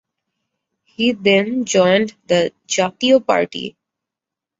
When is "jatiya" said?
2.67-3.23